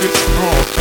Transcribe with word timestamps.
shit 0.00 0.14
hard. 0.14 0.77